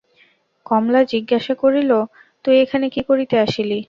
কমলা 0.65 1.01
জিজ্ঞাসা 1.11 1.53
করিল, 1.63 1.91
তুই 2.45 2.55
এখানে 2.63 2.85
কী 2.89 3.01
করিতে 3.09 3.35
আসিলি? 3.39 3.79